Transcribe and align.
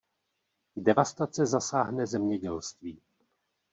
Devastace 0.75 1.45
zasáhne 1.45 2.07
zemědělství. 2.07 3.01